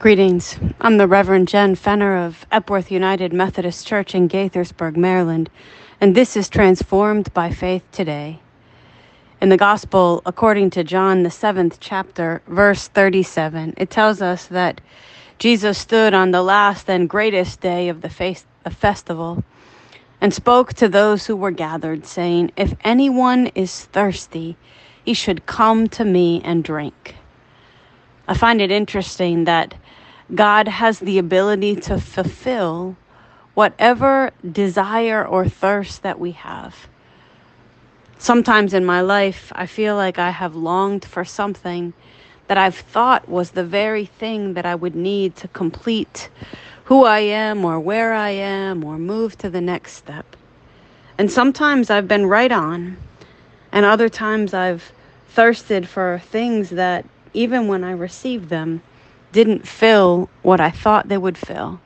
Greetings. 0.00 0.58
I'm 0.80 0.96
the 0.96 1.06
Reverend 1.06 1.48
Jen 1.48 1.74
Fenner 1.74 2.16
of 2.16 2.46
Epworth 2.50 2.90
United 2.90 3.34
Methodist 3.34 3.86
Church 3.86 4.14
in 4.14 4.30
Gaithersburg, 4.30 4.96
Maryland, 4.96 5.50
and 6.00 6.14
this 6.14 6.38
is 6.38 6.48
Transformed 6.48 7.30
by 7.34 7.50
Faith 7.50 7.82
Today. 7.92 8.40
In 9.42 9.50
the 9.50 9.58
Gospel, 9.58 10.22
according 10.24 10.70
to 10.70 10.84
John, 10.84 11.22
the 11.22 11.30
seventh 11.30 11.80
chapter, 11.80 12.40
verse 12.46 12.88
37, 12.88 13.74
it 13.76 13.90
tells 13.90 14.22
us 14.22 14.46
that 14.46 14.80
Jesus 15.38 15.76
stood 15.76 16.14
on 16.14 16.30
the 16.30 16.42
last 16.42 16.88
and 16.88 17.06
greatest 17.06 17.60
day 17.60 17.90
of 17.90 18.00
the 18.00 18.08
festival 18.70 19.44
and 20.18 20.32
spoke 20.32 20.72
to 20.72 20.88
those 20.88 21.26
who 21.26 21.36
were 21.36 21.50
gathered, 21.50 22.06
saying, 22.06 22.52
If 22.56 22.74
anyone 22.84 23.48
is 23.48 23.84
thirsty, 23.84 24.56
he 25.04 25.12
should 25.12 25.44
come 25.44 25.88
to 25.90 26.06
me 26.06 26.40
and 26.42 26.64
drink. 26.64 27.16
I 28.26 28.34
find 28.34 28.62
it 28.62 28.70
interesting 28.70 29.44
that 29.44 29.74
God 30.34 30.68
has 30.68 30.98
the 31.00 31.18
ability 31.18 31.76
to 31.76 31.98
fulfill 31.98 32.96
whatever 33.54 34.30
desire 34.50 35.26
or 35.26 35.48
thirst 35.48 36.02
that 36.02 36.20
we 36.20 36.32
have. 36.32 36.88
Sometimes 38.18 38.74
in 38.74 38.84
my 38.84 39.00
life, 39.00 39.50
I 39.54 39.66
feel 39.66 39.96
like 39.96 40.18
I 40.18 40.30
have 40.30 40.54
longed 40.54 41.04
for 41.04 41.24
something 41.24 41.92
that 42.46 42.58
I've 42.58 42.76
thought 42.76 43.28
was 43.28 43.52
the 43.52 43.64
very 43.64 44.04
thing 44.04 44.54
that 44.54 44.66
I 44.66 44.74
would 44.74 44.94
need 44.94 45.36
to 45.36 45.48
complete 45.48 46.28
who 46.84 47.04
I 47.04 47.20
am 47.20 47.64
or 47.64 47.78
where 47.78 48.12
I 48.12 48.30
am 48.30 48.84
or 48.84 48.98
move 48.98 49.38
to 49.38 49.48
the 49.48 49.60
next 49.60 49.92
step. 49.92 50.36
And 51.16 51.30
sometimes 51.30 51.90
I've 51.90 52.08
been 52.08 52.26
right 52.26 52.50
on, 52.50 52.96
and 53.72 53.84
other 53.84 54.08
times 54.08 54.52
I've 54.52 54.92
thirsted 55.28 55.88
for 55.88 56.20
things 56.26 56.70
that, 56.70 57.04
even 57.32 57.68
when 57.68 57.84
I 57.84 57.92
received 57.92 58.48
them, 58.48 58.82
didn't 59.32 59.66
fill 59.66 60.28
what 60.42 60.60
I 60.60 60.70
thought 60.70 61.08
they 61.08 61.18
would 61.18 61.38
fill. 61.38 61.80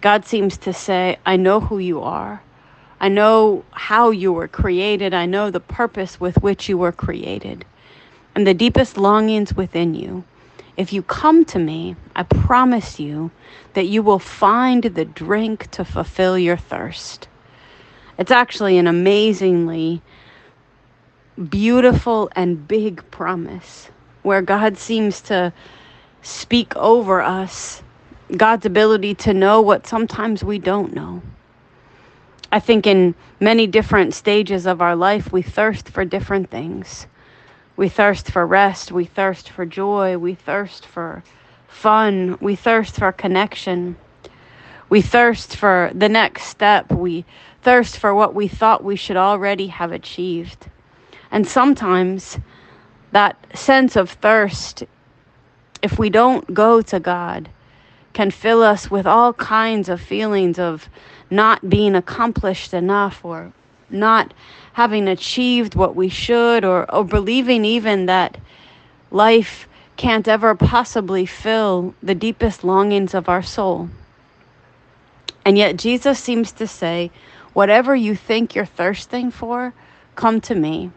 God 0.00 0.24
seems 0.26 0.56
to 0.58 0.72
say, 0.72 1.18
I 1.24 1.36
know 1.36 1.60
who 1.60 1.78
you 1.78 2.00
are. 2.02 2.42
I 3.00 3.08
know 3.08 3.64
how 3.70 4.10
you 4.10 4.32
were 4.32 4.48
created. 4.48 5.14
I 5.14 5.26
know 5.26 5.50
the 5.50 5.60
purpose 5.60 6.20
with 6.20 6.42
which 6.42 6.68
you 6.68 6.78
were 6.78 6.92
created 6.92 7.64
and 8.34 8.46
the 8.46 8.54
deepest 8.54 8.96
longings 8.96 9.54
within 9.54 9.94
you. 9.94 10.24
If 10.76 10.92
you 10.92 11.02
come 11.02 11.44
to 11.46 11.58
me, 11.58 11.94
I 12.16 12.24
promise 12.24 12.98
you 12.98 13.30
that 13.74 13.86
you 13.86 14.02
will 14.02 14.18
find 14.18 14.82
the 14.82 15.04
drink 15.04 15.70
to 15.72 15.84
fulfill 15.84 16.36
your 16.36 16.56
thirst. 16.56 17.28
It's 18.18 18.32
actually 18.32 18.78
an 18.78 18.86
amazingly 18.86 20.02
beautiful 21.48 22.30
and 22.34 22.66
big 22.66 23.08
promise 23.10 23.90
where 24.22 24.42
God 24.42 24.78
seems 24.78 25.20
to 25.22 25.52
speak 26.24 26.74
over 26.74 27.20
us 27.20 27.82
God's 28.34 28.66
ability 28.66 29.14
to 29.16 29.34
know 29.34 29.60
what 29.60 29.86
sometimes 29.86 30.42
we 30.42 30.58
don't 30.58 30.94
know. 30.94 31.22
I 32.50 32.58
think 32.58 32.86
in 32.86 33.14
many 33.40 33.66
different 33.66 34.14
stages 34.14 34.66
of 34.66 34.80
our 34.80 34.96
life, 34.96 35.30
we 35.32 35.42
thirst 35.42 35.90
for 35.90 36.04
different 36.04 36.50
things. 36.50 37.06
We 37.76 37.88
thirst 37.88 38.30
for 38.30 38.46
rest, 38.46 38.92
we 38.92 39.04
thirst 39.04 39.50
for 39.50 39.66
joy, 39.66 40.16
we 40.16 40.34
thirst 40.34 40.86
for 40.86 41.22
fun, 41.68 42.38
we 42.40 42.56
thirst 42.56 42.96
for 42.96 43.12
connection. 43.12 43.96
We 44.88 45.02
thirst 45.02 45.56
for 45.56 45.90
the 45.94 46.08
next 46.08 46.44
step. 46.44 46.90
We 46.92 47.24
thirst 47.62 47.98
for 47.98 48.14
what 48.14 48.34
we 48.34 48.48
thought 48.48 48.84
we 48.84 48.96
should 48.96 49.16
already 49.16 49.66
have 49.66 49.92
achieved. 49.92 50.68
And 51.30 51.46
sometimes 51.46 52.38
that 53.10 53.36
sense 53.54 53.96
of 53.96 54.10
thirst 54.10 54.84
if 55.84 55.98
we 55.98 56.08
don't 56.08 56.54
go 56.54 56.80
to 56.80 56.98
God, 56.98 57.50
can 58.14 58.30
fill 58.30 58.62
us 58.62 58.90
with 58.90 59.06
all 59.06 59.34
kinds 59.34 59.90
of 59.90 60.00
feelings 60.00 60.58
of 60.58 60.88
not 61.30 61.68
being 61.68 61.94
accomplished 61.94 62.72
enough 62.72 63.22
or 63.22 63.52
not 63.90 64.32
having 64.72 65.06
achieved 65.06 65.74
what 65.74 65.94
we 65.94 66.08
should 66.08 66.64
or, 66.64 66.90
or 66.90 67.04
believing 67.04 67.66
even 67.66 68.06
that 68.06 68.38
life 69.10 69.68
can't 69.98 70.26
ever 70.26 70.54
possibly 70.54 71.26
fill 71.26 71.94
the 72.02 72.14
deepest 72.14 72.64
longings 72.64 73.12
of 73.12 73.28
our 73.28 73.42
soul. 73.42 73.90
And 75.44 75.58
yet 75.58 75.76
Jesus 75.76 76.18
seems 76.18 76.50
to 76.52 76.66
say, 76.66 77.10
whatever 77.52 77.94
you 77.94 78.16
think 78.16 78.54
you're 78.54 78.64
thirsting 78.64 79.30
for, 79.30 79.74
come 80.14 80.40
to 80.40 80.54
me 80.54 80.90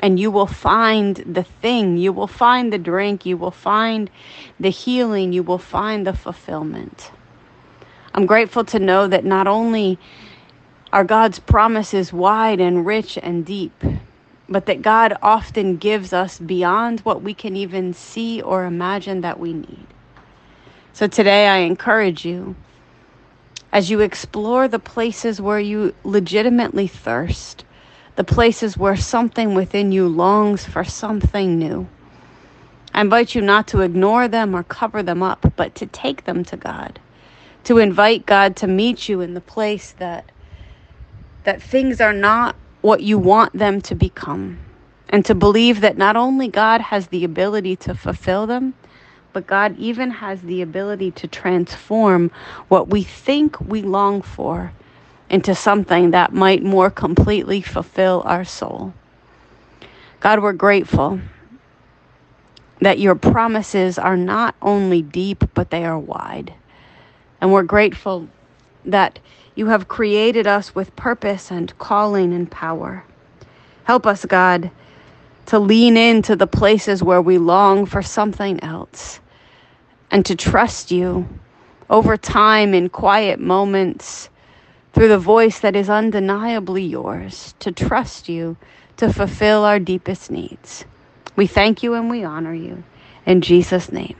and 0.00 0.18
you 0.18 0.30
will 0.30 0.46
find 0.46 1.16
the 1.16 1.44
thing, 1.44 1.98
you 1.98 2.12
will 2.12 2.26
find 2.26 2.72
the 2.72 2.78
drink, 2.78 3.24
you 3.26 3.36
will 3.36 3.50
find 3.50 4.10
the 4.58 4.70
healing, 4.70 5.32
you 5.32 5.42
will 5.42 5.58
find 5.58 6.06
the 6.06 6.14
fulfillment. 6.14 7.12
I'm 8.14 8.26
grateful 8.26 8.64
to 8.64 8.78
know 8.78 9.06
that 9.06 9.24
not 9.24 9.46
only 9.46 9.98
are 10.92 11.04
God's 11.04 11.38
promises 11.38 12.12
wide 12.12 12.60
and 12.60 12.84
rich 12.84 13.18
and 13.22 13.44
deep, 13.44 13.84
but 14.48 14.66
that 14.66 14.82
God 14.82 15.16
often 15.22 15.76
gives 15.76 16.12
us 16.12 16.38
beyond 16.40 17.00
what 17.00 17.22
we 17.22 17.34
can 17.34 17.54
even 17.54 17.92
see 17.94 18.42
or 18.42 18.64
imagine 18.64 19.20
that 19.20 19.38
we 19.38 19.52
need. 19.52 19.86
So 20.92 21.06
today 21.06 21.46
I 21.46 21.58
encourage 21.58 22.24
you 22.24 22.56
as 23.70 23.90
you 23.90 24.00
explore 24.00 24.66
the 24.66 24.80
places 24.80 25.40
where 25.40 25.60
you 25.60 25.94
legitimately 26.02 26.88
thirst 26.88 27.64
the 28.20 28.34
places 28.34 28.76
where 28.76 28.96
something 28.96 29.54
within 29.54 29.92
you 29.92 30.06
longs 30.06 30.66
for 30.66 30.84
something 30.84 31.58
new. 31.58 31.88
I 32.92 33.00
invite 33.00 33.34
you 33.34 33.40
not 33.40 33.66
to 33.68 33.80
ignore 33.80 34.28
them 34.28 34.54
or 34.54 34.62
cover 34.62 35.02
them 35.02 35.22
up, 35.22 35.54
but 35.56 35.74
to 35.76 35.86
take 35.86 36.26
them 36.26 36.44
to 36.44 36.58
God, 36.58 37.00
to 37.64 37.78
invite 37.78 38.26
God 38.26 38.56
to 38.56 38.66
meet 38.66 39.08
you 39.08 39.22
in 39.22 39.32
the 39.32 39.40
place 39.40 39.92
that 39.92 40.30
that 41.44 41.62
things 41.62 41.98
are 41.98 42.12
not 42.12 42.56
what 42.82 43.02
you 43.02 43.16
want 43.16 43.54
them 43.54 43.80
to 43.80 43.94
become, 43.94 44.58
and 45.08 45.24
to 45.24 45.34
believe 45.34 45.80
that 45.80 45.96
not 45.96 46.14
only 46.14 46.46
God 46.46 46.82
has 46.82 47.06
the 47.06 47.24
ability 47.24 47.74
to 47.76 47.94
fulfill 47.94 48.46
them, 48.46 48.74
but 49.32 49.46
God 49.46 49.78
even 49.78 50.10
has 50.10 50.42
the 50.42 50.60
ability 50.60 51.10
to 51.12 51.26
transform 51.26 52.30
what 52.68 52.88
we 52.88 53.02
think 53.02 53.58
we 53.62 53.80
long 53.80 54.20
for 54.20 54.74
into 55.30 55.54
something 55.54 56.10
that 56.10 56.34
might 56.34 56.62
more 56.62 56.90
completely 56.90 57.62
fulfill 57.62 58.22
our 58.26 58.44
soul. 58.44 58.92
God, 60.18 60.42
we're 60.42 60.52
grateful 60.52 61.20
that 62.80 62.98
your 62.98 63.14
promises 63.14 63.98
are 63.98 64.16
not 64.16 64.56
only 64.60 65.02
deep, 65.02 65.44
but 65.54 65.70
they 65.70 65.84
are 65.84 65.98
wide. 65.98 66.52
And 67.40 67.52
we're 67.52 67.62
grateful 67.62 68.28
that 68.84 69.18
you 69.54 69.66
have 69.66 69.88
created 69.88 70.46
us 70.46 70.74
with 70.74 70.96
purpose 70.96 71.50
and 71.50 71.76
calling 71.78 72.32
and 72.32 72.50
power. 72.50 73.04
Help 73.84 74.06
us, 74.06 74.24
God, 74.24 74.70
to 75.46 75.58
lean 75.58 75.96
into 75.96 76.34
the 76.34 76.46
places 76.46 77.02
where 77.02 77.22
we 77.22 77.38
long 77.38 77.86
for 77.86 78.02
something 78.02 78.62
else 78.62 79.20
and 80.10 80.26
to 80.26 80.34
trust 80.34 80.90
you 80.90 81.28
over 81.88 82.16
time 82.16 82.74
in 82.74 82.88
quiet 82.88 83.38
moments 83.38 84.29
through 84.92 85.08
the 85.08 85.18
voice 85.18 85.60
that 85.60 85.76
is 85.76 85.90
undeniably 85.90 86.84
yours, 86.84 87.54
to 87.60 87.72
trust 87.72 88.28
you 88.28 88.56
to 88.96 89.12
fulfill 89.12 89.64
our 89.64 89.78
deepest 89.78 90.30
needs. 90.30 90.84
We 91.36 91.46
thank 91.46 91.82
you 91.82 91.94
and 91.94 92.10
we 92.10 92.24
honor 92.24 92.54
you. 92.54 92.82
In 93.26 93.40
Jesus' 93.40 93.92
name. 93.92 94.16